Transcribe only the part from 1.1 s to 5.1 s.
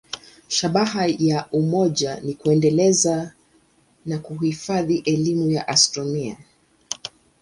ya umoja ni kuendeleza na kuhifadhi